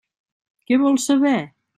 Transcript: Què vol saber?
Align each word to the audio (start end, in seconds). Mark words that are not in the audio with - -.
Què 0.71 0.79
vol 0.83 0.97
saber? 1.03 1.35